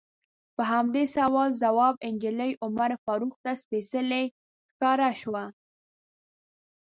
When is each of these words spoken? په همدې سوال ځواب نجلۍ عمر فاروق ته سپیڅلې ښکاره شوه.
په 0.55 0.63
همدې 0.73 1.03
سوال 1.17 1.49
ځواب 1.63 1.93
نجلۍ 2.13 2.51
عمر 2.63 2.89
فاروق 3.03 3.33
ته 3.43 3.51
سپیڅلې 3.61 4.23
ښکاره 4.71 5.11
شوه. 5.21 5.43